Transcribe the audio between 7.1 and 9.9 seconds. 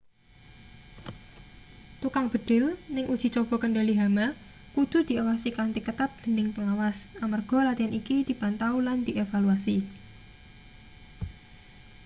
amarga latian iki dipantau lan dievaluasi